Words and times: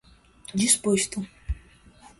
disposto 0.55 1.21